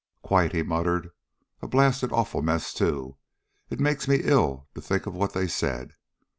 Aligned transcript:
"Quite!" 0.23 0.51
he 0.53 0.63
muttered. 0.63 1.11
"A 1.61 1.67
blasted 1.67 2.11
awful 2.11 2.41
mess, 2.41 2.73
too. 2.73 3.17
It 3.69 3.79
makes 3.79 4.07
me 4.07 4.21
ill 4.23 4.67
to 4.73 4.81
think 4.81 5.05
of 5.05 5.13
what 5.13 5.33
they 5.33 5.45
said. 5.45 5.93